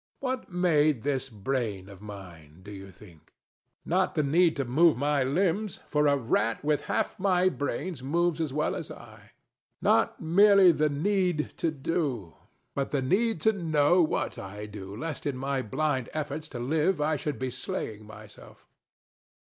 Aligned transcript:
What 0.19 0.51
made 0.51 1.03
this 1.03 1.29
brain 1.29 1.87
of 1.87 2.01
mine, 2.01 2.61
do 2.63 2.71
you 2.71 2.89
think? 2.89 3.31
Not 3.85 4.15
the 4.15 4.23
need 4.23 4.55
to 4.55 4.65
move 4.65 4.97
my 4.97 5.23
limbs; 5.23 5.79
for 5.87 6.07
a 6.07 6.17
rat 6.17 6.65
with 6.65 6.85
half 6.85 7.19
my 7.19 7.49
brains 7.49 8.01
moves 8.01 8.41
as 8.41 8.51
well 8.51 8.75
as 8.75 8.89
I. 8.89 9.33
Not 9.79 10.19
merely 10.19 10.71
the 10.71 10.89
need 10.89 11.53
to 11.57 11.69
do, 11.69 12.33
but 12.73 12.89
the 12.89 13.03
need 13.03 13.41
to 13.41 13.51
know 13.53 14.01
what 14.01 14.39
I 14.39 14.65
do, 14.65 14.95
lest 14.97 15.27
in 15.27 15.37
my 15.37 15.61
blind 15.61 16.09
efforts 16.13 16.47
to 16.47 16.59
live 16.59 16.99
I 16.99 17.15
should 17.15 17.37
be 17.37 17.51
slaying 17.51 18.07
myself. 18.07 18.65